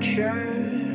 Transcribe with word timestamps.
future. 0.00 0.87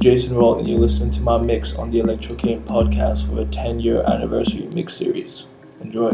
Jason 0.00 0.34
Rault, 0.34 0.56
and 0.56 0.66
you're 0.66 0.78
listening 0.78 1.10
to 1.10 1.20
my 1.20 1.36
mix 1.36 1.76
on 1.76 1.90
the 1.90 1.98
Electrocaine 2.00 2.64
podcast 2.64 3.28
for 3.28 3.42
a 3.42 3.44
10 3.44 3.80
year 3.80 4.02
anniversary 4.02 4.66
mix 4.72 4.94
series. 4.94 5.46
Enjoy. 5.82 6.10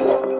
you. 0.00 0.33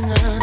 tonight. 0.00 0.39